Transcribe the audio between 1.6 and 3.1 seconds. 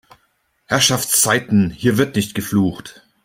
hier wird nicht geflucht!